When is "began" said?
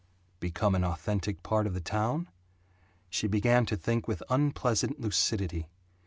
3.27-3.67